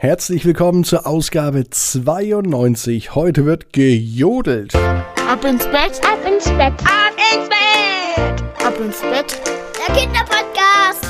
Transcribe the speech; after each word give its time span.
Herzlich 0.00 0.44
willkommen 0.44 0.84
zur 0.84 1.08
Ausgabe 1.08 1.68
92. 1.68 3.16
Heute 3.16 3.44
wird 3.44 3.72
gejodelt. 3.72 4.72
Ab 4.76 5.44
ins 5.44 5.66
Bett, 5.66 6.00
ab 6.04 6.20
ins 6.24 6.44
Bett, 6.44 6.72
ab 6.84 7.16
ins 7.34 7.48
Bett, 7.48 8.64
ab 8.64 8.78
ins 8.78 9.00
Bett. 9.00 9.40
Der 9.76 9.96
Kinderpodcast. 9.96 11.04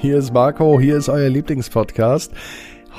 Hier 0.00 0.16
ist 0.16 0.32
Marco, 0.32 0.80
hier 0.80 0.96
ist 0.96 1.10
euer 1.10 1.28
Lieblingspodcast. 1.28 2.32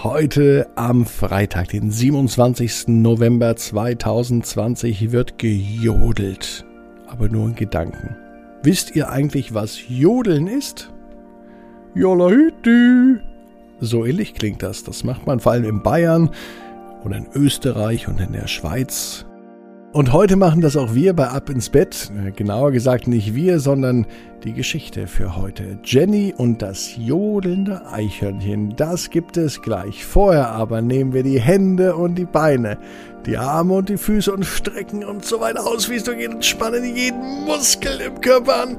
Heute 0.03 0.69
am 0.75 1.07
Freitag, 1.07 1.69
den 1.69 1.89
27. 1.89 2.89
November 2.89 3.55
2020, 3.55 5.11
wird 5.11 5.39
gejodelt. 5.39 6.63
Aber 7.07 7.27
nur 7.27 7.47
in 7.47 7.55
Gedanken. 7.55 8.15
Wisst 8.61 8.95
ihr 8.95 9.09
eigentlich, 9.09 9.55
was 9.55 9.79
Jodeln 9.89 10.45
ist? 10.45 10.93
Jolahütü. 11.95 13.30
So 13.82 14.05
ähnlich 14.05 14.36
klingt 14.36 14.61
das. 14.61 14.84
Das 14.84 15.03
macht 15.03 15.26
man 15.26 15.40
vor 15.40 15.53
allem 15.53 15.66
in 15.66 15.81
Bayern 15.81 16.30
und 17.03 17.13
in 17.13 17.27
Österreich 17.34 18.08
und 18.08 18.20
in 18.20 18.31
der 18.31 18.48
Schweiz. 18.48 19.26
Und 19.91 20.13
heute 20.13 20.38
machen 20.38 20.62
das 20.62 20.77
auch 20.77 20.94
wir 20.94 21.13
bei 21.13 21.27
Ab 21.27 21.49
ins 21.49 21.70
Bett. 21.70 22.12
Äh, 22.16 22.31
genauer 22.31 22.72
gesagt 22.72 23.08
nicht 23.08 23.36
wir, 23.36 23.59
sondern 23.59 24.05
die 24.45 24.53
Geschichte 24.53 25.05
für 25.05 25.36
heute. 25.36 25.80
Jenny 25.84 26.34
und 26.38 26.62
das 26.62 26.95
jodelnde 26.95 27.86
Eichhörnchen. 27.91 28.75
Das 28.77 29.09
gibt 29.09 29.36
es 29.36 29.62
gleich. 29.62 30.05
Vorher 30.05 30.48
aber 30.50 30.81
nehmen 30.81 31.11
wir 31.11 31.23
die 31.23 31.41
Hände 31.41 31.95
und 31.95 32.16
die 32.16 32.25
Beine, 32.25 32.77
die 33.25 33.36
Arme 33.36 33.73
und 33.73 33.89
die 33.89 33.98
Füße 33.98 34.31
und 34.31 34.45
strecken 34.45 35.03
uns 35.03 35.27
so 35.27 35.41
weit 35.41 35.58
aus, 35.58 35.89
wie 35.89 35.95
es 35.95 36.05
nur 36.05 36.16
geht 36.16 36.34
und 36.34 36.45
spannen 36.45 36.95
jeden 36.95 37.44
Muskel 37.45 38.00
im 38.00 38.22
Körper 38.22 38.63
an. 38.63 38.77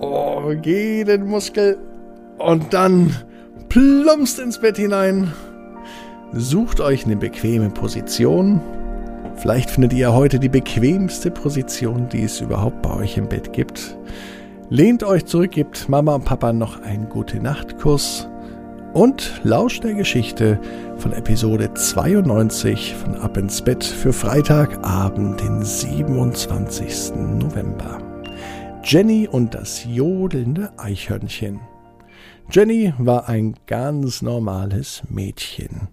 Oh, 0.00 0.52
jeden 0.62 1.26
Muskel. 1.26 1.76
Und 2.38 2.72
dann 2.72 3.14
plumpst 3.76 4.38
ins 4.38 4.58
Bett 4.58 4.76
hinein. 4.76 5.32
Sucht 6.32 6.80
euch 6.80 7.04
eine 7.04 7.16
bequeme 7.16 7.70
Position 7.70 8.60
Vielleicht 9.36 9.70
findet 9.70 9.92
ihr 9.92 10.12
heute 10.12 10.38
die 10.40 10.48
bequemste 10.48 11.30
Position, 11.30 12.08
die 12.08 12.22
es 12.22 12.40
überhaupt 12.40 12.82
bei 12.82 12.94
euch 12.94 13.18
im 13.18 13.28
Bett 13.28 13.52
gibt. 13.52 13.96
Lehnt 14.70 15.04
euch 15.04 15.26
zurück, 15.26 15.52
gebt 15.52 15.88
Mama 15.88 16.14
und 16.14 16.24
Papa 16.24 16.52
noch 16.52 16.82
einen 16.82 17.08
gute 17.08 17.38
Nachtkuss 17.38 18.28
und 18.94 19.40
lauscht 19.44 19.84
der 19.84 19.94
Geschichte 19.94 20.58
von 20.96 21.12
Episode 21.12 21.72
92 21.74 22.94
von 22.94 23.16
Ab 23.16 23.36
ins 23.36 23.62
Bett 23.62 23.84
für 23.84 24.12
Freitagabend, 24.12 25.40
den 25.40 25.62
27. 25.62 27.14
November. 27.14 27.98
Jenny 28.82 29.28
und 29.30 29.54
das 29.54 29.84
jodelnde 29.84 30.70
Eichhörnchen. 30.78 31.60
Jenny 32.50 32.94
war 32.98 33.28
ein 33.28 33.56
ganz 33.66 34.22
normales 34.22 35.02
Mädchen. 35.08 35.88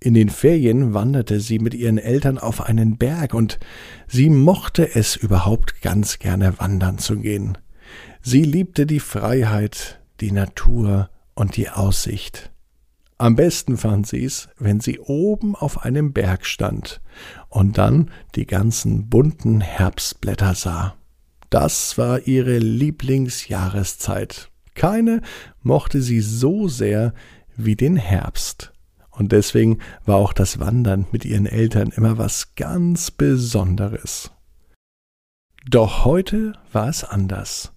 In 0.00 0.12
den 0.12 0.28
Ferien 0.28 0.92
wanderte 0.92 1.40
sie 1.40 1.58
mit 1.58 1.72
ihren 1.72 1.98
Eltern 1.98 2.36
auf 2.36 2.60
einen 2.60 2.98
Berg 2.98 3.32
und 3.32 3.58
sie 4.06 4.28
mochte 4.28 4.94
es 4.94 5.16
überhaupt 5.16 5.80
ganz 5.80 6.18
gerne 6.18 6.58
wandern 6.58 6.98
zu 6.98 7.18
gehen. 7.20 7.56
Sie 8.20 8.42
liebte 8.42 8.86
die 8.86 9.00
Freiheit, 9.00 10.00
die 10.20 10.32
Natur 10.32 11.08
und 11.34 11.56
die 11.56 11.70
Aussicht. 11.70 12.50
Am 13.16 13.36
besten 13.36 13.76
fand 13.76 14.06
sie 14.06 14.24
es, 14.24 14.48
wenn 14.58 14.80
sie 14.80 14.98
oben 14.98 15.54
auf 15.54 15.84
einem 15.84 16.12
Berg 16.12 16.44
stand 16.44 17.00
und 17.48 17.78
dann 17.78 18.10
die 18.34 18.46
ganzen 18.46 19.08
bunten 19.08 19.60
Herbstblätter 19.60 20.54
sah. 20.54 20.96
Das 21.48 21.96
war 21.96 22.26
ihre 22.26 22.58
Lieblingsjahreszeit. 22.58 24.50
Keine 24.74 25.22
mochte 25.62 26.02
sie 26.02 26.20
so 26.20 26.68
sehr 26.68 27.14
wie 27.56 27.76
den 27.76 27.96
Herbst. 27.96 28.72
Und 29.10 29.32
deswegen 29.32 29.78
war 30.04 30.16
auch 30.16 30.32
das 30.32 30.58
Wandern 30.58 31.06
mit 31.12 31.24
ihren 31.24 31.46
Eltern 31.46 31.92
immer 31.96 32.18
was 32.18 32.54
ganz 32.56 33.10
Besonderes. 33.10 34.32
Doch 35.68 36.04
heute 36.04 36.54
war 36.72 36.88
es 36.88 37.04
anders. 37.04 37.72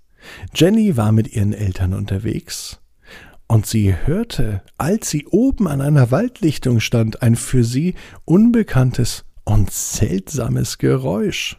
Jenny 0.53 0.97
war 0.97 1.11
mit 1.11 1.35
ihren 1.35 1.53
Eltern 1.53 1.93
unterwegs 1.93 2.81
und 3.47 3.65
sie 3.65 3.95
hörte, 3.95 4.61
als 4.77 5.09
sie 5.09 5.25
oben 5.27 5.67
an 5.67 5.81
einer 5.81 6.11
Waldlichtung 6.11 6.79
stand, 6.79 7.21
ein 7.21 7.35
für 7.35 7.63
sie 7.63 7.95
unbekanntes 8.25 9.23
und 9.45 9.71
seltsames 9.71 10.77
Geräusch. 10.77 11.57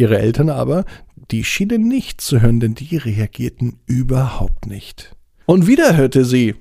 Ihre 0.00 0.18
Eltern 0.18 0.48
aber, 0.48 0.86
die 1.30 1.44
schienen 1.44 1.86
nicht 1.86 2.22
zu 2.22 2.40
hören, 2.40 2.58
denn 2.58 2.74
die 2.74 2.96
reagierten 2.96 3.80
überhaupt 3.84 4.66
nicht. 4.66 5.14
Und 5.44 5.66
wieder 5.66 5.94
hörte 5.94 6.24
sie. 6.24 6.54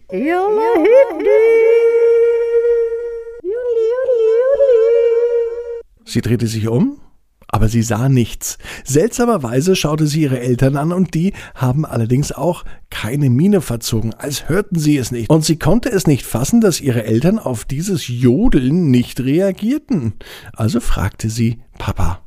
Sie 6.03 6.19
drehte 6.19 6.47
sich 6.47 6.67
um, 6.67 6.99
aber 7.47 7.69
sie 7.69 7.81
sah 7.81 8.09
nichts. 8.09 8.57
Seltsamerweise 8.83 9.78
schaute 9.78 10.05
sie 10.05 10.23
ihre 10.23 10.41
Eltern 10.41 10.75
an 10.75 10.91
und 10.91 11.13
die 11.13 11.31
haben 11.55 11.85
allerdings 11.85 12.33
auch 12.33 12.66
keine 12.89 13.29
Miene 13.29 13.61
verzogen, 13.61 14.13
als 14.16 14.49
hörten 14.49 14.78
sie 14.78 14.97
es 14.97 15.11
nicht. 15.11 15.29
Und 15.29 15.45
sie 15.45 15.57
konnte 15.57 15.88
es 15.88 16.07
nicht 16.07 16.25
fassen, 16.25 16.59
dass 16.59 16.81
ihre 16.81 17.05
Eltern 17.05 17.39
auf 17.39 17.63
dieses 17.63 18.09
Jodeln 18.09 18.91
nicht 18.91 19.22
reagierten. 19.22 20.16
Also 20.51 20.81
fragte 20.81 21.29
sie 21.29 21.61
Papa. 21.78 22.22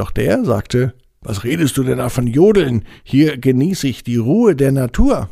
Doch 0.00 0.10
der 0.12 0.46
sagte 0.46 0.94
was 1.20 1.44
redest 1.44 1.76
du 1.76 1.82
denn 1.82 1.98
da 1.98 2.08
von 2.08 2.26
Jodeln? 2.26 2.86
Hier 3.04 3.36
genieße 3.36 3.86
ich 3.86 4.02
die 4.02 4.16
Ruhe 4.16 4.56
der 4.56 4.72
Natur. 4.72 5.28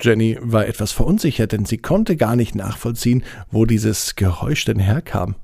Jenny 0.00 0.38
war 0.40 0.68
etwas 0.68 0.92
verunsichert, 0.92 1.50
denn 1.50 1.64
sie 1.64 1.78
konnte 1.78 2.14
gar 2.14 2.36
nicht 2.36 2.54
nachvollziehen, 2.54 3.24
wo 3.50 3.64
dieses 3.64 4.14
Geräusch 4.14 4.64
denn 4.66 4.78
herkam. 4.78 5.34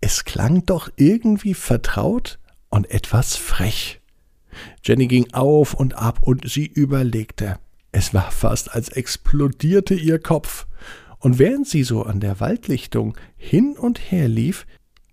Es 0.00 0.24
klang 0.24 0.64
doch 0.64 0.88
irgendwie 0.96 1.52
vertraut 1.52 2.38
und 2.70 2.90
etwas 2.90 3.36
frech. 3.36 4.00
Jenny 4.82 5.06
ging 5.06 5.30
auf 5.34 5.74
und 5.74 5.98
ab 5.98 6.20
und 6.22 6.50
sie 6.50 6.64
überlegte. 6.64 7.58
Es 7.92 8.14
war 8.14 8.30
fast, 8.30 8.74
als 8.74 8.88
explodierte 8.88 9.92
ihr 9.92 10.18
Kopf. 10.18 10.66
Und 11.18 11.38
während 11.38 11.68
sie 11.68 11.82
so 11.82 12.04
an 12.04 12.20
der 12.20 12.40
Waldlichtung 12.40 13.14
hin 13.36 13.76
und 13.76 14.10
her 14.10 14.28
lief, 14.28 14.64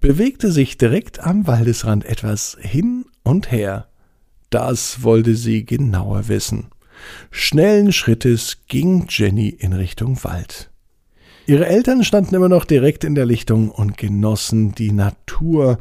bewegte 0.02 0.52
sich 0.52 0.78
direkt 0.78 1.20
am 1.22 1.48
Waldesrand 1.48 2.06
etwas 2.06 2.58
hin 2.60 3.06
und 3.24 3.52
her. 3.52 3.88
Das 4.50 5.04
wollte 5.04 5.36
sie 5.36 5.64
genauer 5.64 6.28
wissen. 6.28 6.68
Schnellen 7.30 7.94
Schrittes 7.94 8.58
ging 8.68 9.06
Jenny 9.08 9.50
in 9.50 9.74
Richtung 9.74 10.22
Wald. 10.24 10.70
Ihre 11.46 11.66
Eltern 11.66 12.04
standen 12.04 12.36
immer 12.36 12.50
noch 12.50 12.66
direkt 12.66 13.04
in 13.04 13.16
der 13.16 13.26
Lichtung 13.26 13.70
und 13.70 13.98
genossen 13.98 14.74
die 14.74 14.92
Natur, 14.92 15.80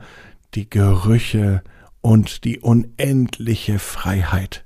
die 0.55 0.69
Gerüche 0.71 1.63
und 2.01 2.45
die 2.45 2.61
unendliche 2.61 3.79
Freiheit. 3.79 4.65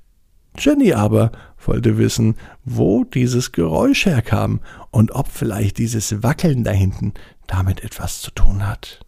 Jenny 0.59 0.93
aber 0.93 1.33
wollte 1.65 1.99
wissen, 1.99 2.37
wo 2.65 3.05
dieses 3.05 3.53
Geräusch 3.53 4.07
herkam 4.07 4.61
und 4.91 5.13
ob 5.13 5.29
vielleicht 5.29 5.79
dieses 5.79 6.23
Wackeln 6.23 6.63
da 6.63 6.71
hinten 6.71 7.15
damit 7.47 7.83
etwas 7.83 8.21
zu 8.21 8.31
tun 8.31 8.67
hat. 8.67 9.04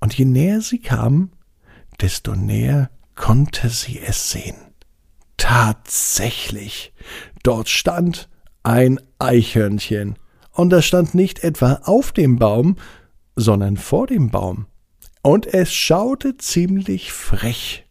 Und 0.00 0.16
je 0.16 0.24
näher 0.24 0.60
sie 0.60 0.78
kam, 0.78 1.30
desto 2.00 2.34
näher 2.34 2.90
konnte 3.14 3.68
sie 3.68 3.98
es 3.98 4.30
sehen. 4.30 4.56
Tatsächlich, 5.36 6.92
dort 7.42 7.68
stand 7.68 8.28
ein 8.62 9.00
Eichhörnchen, 9.18 10.16
und 10.52 10.70
das 10.70 10.86
stand 10.86 11.14
nicht 11.14 11.44
etwa 11.44 11.74
auf 11.84 12.10
dem 12.10 12.36
Baum, 12.36 12.76
sondern 13.36 13.76
vor 13.76 14.08
dem 14.08 14.30
Baum. 14.30 14.66
Und 15.22 15.46
es 15.46 15.72
schaute 15.72 16.36
ziemlich 16.36 17.12
frech. 17.12 17.86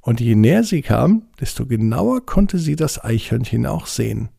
Und 0.00 0.20
je 0.20 0.34
näher 0.34 0.64
sie 0.64 0.82
kam, 0.82 1.28
desto 1.40 1.64
genauer 1.64 2.26
konnte 2.26 2.58
sie 2.58 2.74
das 2.74 3.02
Eichhörnchen 3.02 3.66
auch 3.66 3.86
sehen. 3.86 4.30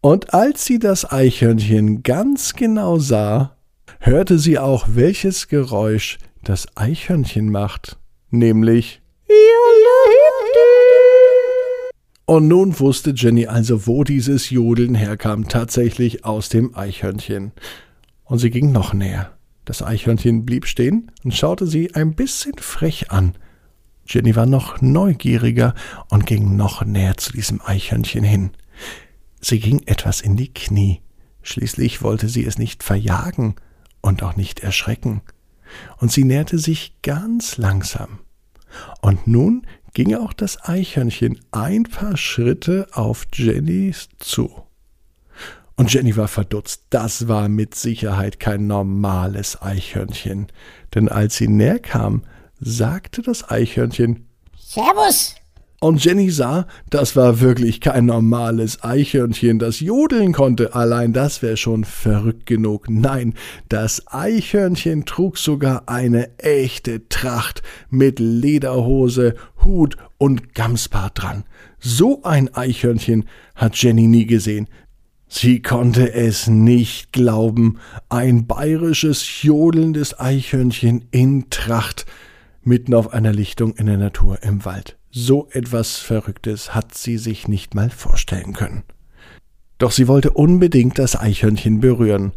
Und 0.00 0.32
als 0.32 0.64
sie 0.64 0.78
das 0.78 1.10
Eichhörnchen 1.10 2.02
ganz 2.02 2.54
genau 2.54 2.98
sah, 2.98 3.57
hörte 4.00 4.38
sie 4.38 4.58
auch, 4.58 4.86
welches 4.88 5.48
Geräusch 5.48 6.18
das 6.42 6.66
Eichhörnchen 6.76 7.50
macht 7.50 7.98
nämlich 8.30 9.00
und 12.28 12.46
nun 12.46 12.78
wusste 12.78 13.14
Jenny 13.16 13.46
also, 13.46 13.86
wo 13.86 14.04
dieses 14.04 14.50
Jodeln 14.50 14.94
herkam, 14.94 15.48
tatsächlich 15.48 16.26
aus 16.26 16.50
dem 16.50 16.76
Eichhörnchen. 16.76 17.52
Und 18.24 18.38
sie 18.38 18.50
ging 18.50 18.70
noch 18.70 18.92
näher. 18.92 19.32
Das 19.64 19.82
Eichhörnchen 19.82 20.44
blieb 20.44 20.66
stehen 20.66 21.10
und 21.24 21.34
schaute 21.34 21.66
sie 21.66 21.94
ein 21.94 22.14
bisschen 22.14 22.52
frech 22.58 23.10
an. 23.10 23.34
Jenny 24.06 24.36
war 24.36 24.44
noch 24.44 24.82
neugieriger 24.82 25.74
und 26.10 26.26
ging 26.26 26.54
noch 26.54 26.84
näher 26.84 27.16
zu 27.16 27.32
diesem 27.32 27.62
Eichhörnchen 27.64 28.24
hin. 28.24 28.50
Sie 29.40 29.58
ging 29.58 29.80
etwas 29.86 30.20
in 30.20 30.36
die 30.36 30.52
Knie. 30.52 31.00
Schließlich 31.40 32.02
wollte 32.02 32.28
sie 32.28 32.44
es 32.44 32.58
nicht 32.58 32.82
verjagen 32.82 33.54
und 34.00 34.22
auch 34.22 34.36
nicht 34.36 34.60
erschrecken. 34.60 35.22
Und 35.98 36.12
sie 36.12 36.24
näherte 36.24 36.58
sich 36.58 36.94
ganz 37.02 37.56
langsam. 37.56 38.20
Und 39.00 39.26
nun 39.26 39.66
ging 39.94 40.14
auch 40.14 40.32
das 40.32 40.62
Eichhörnchen 40.68 41.40
ein 41.50 41.84
paar 41.84 42.16
Schritte 42.16 42.86
auf 42.92 43.26
Jenny 43.32 43.94
zu. 44.18 44.62
Und 45.76 45.92
Jenny 45.92 46.16
war 46.16 46.28
verdutzt. 46.28 46.86
Das 46.90 47.28
war 47.28 47.48
mit 47.48 47.74
Sicherheit 47.74 48.40
kein 48.40 48.66
normales 48.66 49.62
Eichhörnchen. 49.62 50.48
Denn 50.94 51.08
als 51.08 51.36
sie 51.36 51.48
näher 51.48 51.78
kam, 51.78 52.24
sagte 52.58 53.22
das 53.22 53.48
Eichhörnchen 53.48 54.28
Servus. 54.56 55.37
Und 55.80 56.04
Jenny 56.04 56.30
sah, 56.30 56.66
das 56.90 57.14
war 57.14 57.40
wirklich 57.40 57.80
kein 57.80 58.06
normales 58.06 58.82
Eichhörnchen, 58.82 59.60
das 59.60 59.78
jodeln 59.78 60.32
konnte. 60.32 60.74
Allein 60.74 61.12
das 61.12 61.40
wäre 61.40 61.56
schon 61.56 61.84
verrückt 61.84 62.46
genug. 62.46 62.90
Nein, 62.90 63.34
das 63.68 64.02
Eichhörnchen 64.08 65.04
trug 65.04 65.38
sogar 65.38 65.88
eine 65.88 66.36
echte 66.38 67.08
Tracht 67.08 67.62
mit 67.90 68.18
Lederhose, 68.18 69.36
Hut 69.64 69.96
und 70.18 70.52
Gamsbart 70.54 71.22
dran. 71.22 71.44
So 71.78 72.24
ein 72.24 72.52
Eichhörnchen 72.52 73.26
hat 73.54 73.76
Jenny 73.76 74.08
nie 74.08 74.26
gesehen. 74.26 74.66
Sie 75.28 75.62
konnte 75.62 76.12
es 76.12 76.48
nicht 76.48 77.12
glauben. 77.12 77.78
Ein 78.08 78.48
bayerisches, 78.48 79.42
jodelndes 79.42 80.18
Eichhörnchen 80.18 81.04
in 81.12 81.50
Tracht 81.50 82.06
mitten 82.62 82.94
auf 82.94 83.12
einer 83.12 83.32
Lichtung 83.32 83.76
in 83.76 83.86
der 83.86 83.98
Natur 83.98 84.42
im 84.42 84.64
Wald. 84.64 84.97
So 85.10 85.48
etwas 85.52 85.96
Verrücktes 85.96 86.74
hat 86.74 86.94
sie 86.94 87.18
sich 87.18 87.48
nicht 87.48 87.74
mal 87.74 87.90
vorstellen 87.90 88.52
können. 88.52 88.82
Doch 89.78 89.92
sie 89.92 90.08
wollte 90.08 90.32
unbedingt 90.32 90.98
das 90.98 91.18
Eichhörnchen 91.18 91.80
berühren. 91.80 92.32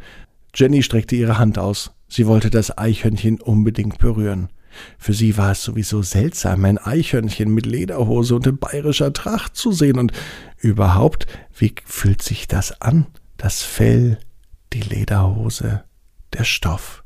Jenny 0.55 0.83
streckte 0.83 1.15
ihre 1.15 1.37
Hand 1.37 1.57
aus. 1.57 1.91
Sie 2.07 2.27
wollte 2.27 2.49
das 2.49 2.77
Eichhörnchen 2.77 3.41
unbedingt 3.41 3.97
berühren. 3.97 4.49
Für 4.97 5.13
sie 5.13 5.37
war 5.37 5.51
es 5.51 5.63
sowieso 5.63 6.01
seltsam, 6.01 6.63
ein 6.63 6.77
Eichhörnchen 6.77 7.53
mit 7.53 7.65
Lederhose 7.65 8.35
und 8.35 8.47
in 8.47 8.57
bayerischer 8.57 9.11
Tracht 9.11 9.55
zu 9.55 9.71
sehen. 9.71 9.97
Und 9.97 10.13
überhaupt, 10.57 11.27
wie 11.57 11.73
fühlt 11.85 12.21
sich 12.21 12.47
das 12.47 12.79
an? 12.81 13.07
Das 13.37 13.63
Fell, 13.63 14.19
die 14.71 14.81
Lederhose, 14.81 15.83
der 16.33 16.43
Stoff. 16.43 17.03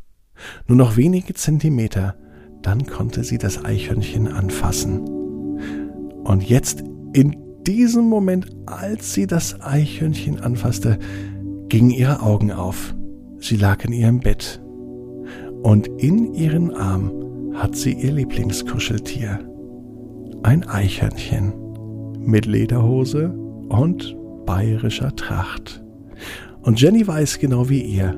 Nur 0.67 0.77
noch 0.77 0.97
wenige 0.97 1.33
Zentimeter, 1.33 2.15
dann 2.61 2.85
konnte 2.85 3.23
sie 3.23 3.37
das 3.37 3.63
Eichhörnchen 3.63 4.27
anfassen. 4.27 5.14
Und 6.25 6.43
jetzt, 6.49 6.83
in 7.13 7.35
diesem 7.65 8.09
Moment, 8.09 8.47
als 8.65 9.13
sie 9.13 9.27
das 9.27 9.61
Eichhörnchen 9.61 10.39
anfasste, 10.39 10.97
gingen 11.69 11.91
ihre 11.91 12.21
Augen 12.21 12.51
auf. 12.51 12.95
Sie 13.39 13.55
lag 13.55 13.85
in 13.85 13.93
ihrem 13.93 14.19
Bett. 14.19 14.61
Und 15.63 15.87
in 15.97 16.33
ihren 16.33 16.73
Arm 16.73 17.11
hat 17.53 17.75
sie 17.75 17.93
ihr 17.93 18.11
Lieblingskuscheltier. 18.11 19.39
Ein 20.43 20.67
Eichhörnchen 20.67 21.53
mit 22.19 22.45
Lederhose 22.45 23.29
und 23.69 24.15
bayerischer 24.45 25.15
Tracht. 25.15 25.83
Und 26.61 26.81
Jenny 26.81 27.07
weiß 27.07 27.39
genau 27.39 27.69
wie 27.69 27.81
ihr. 27.81 28.15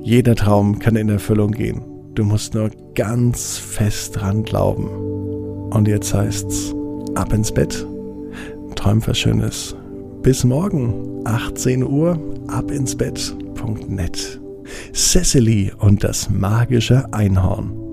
Jeder 0.00 0.36
Traum 0.36 0.78
kann 0.78 0.96
in 0.96 1.08
Erfüllung 1.08 1.50
gehen. 1.50 1.82
Du 2.14 2.24
musst 2.24 2.54
nur 2.54 2.70
ganz 2.94 3.58
fest 3.58 4.16
dran 4.16 4.42
glauben. 4.42 4.88
Und 5.70 5.88
jetzt 5.88 6.14
heißt's 6.14 6.75
ab 7.16 7.32
ins 7.32 7.52
Bett. 7.52 7.86
Träum 8.74 9.06
was 9.06 9.18
Schönes. 9.18 9.74
Bis 10.22 10.44
morgen, 10.44 11.22
18 11.24 11.82
Uhr, 11.82 12.18
abinsbett.net. 12.48 14.40
Cecily 14.92 15.72
und 15.78 16.04
das 16.04 16.28
magische 16.28 17.12
Einhorn. 17.12 17.85